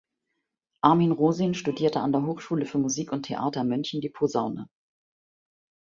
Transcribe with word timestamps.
Armin 0.83 1.11
Rosin 1.11 1.53
studierte 1.53 1.99
an 1.99 2.11
der 2.11 2.25
Hochschule 2.25 2.65
für 2.65 2.79
Musik 2.79 3.11
und 3.11 3.27
Theater 3.27 3.63
München 3.63 4.01
die 4.01 4.09
Posaune. 4.09 4.67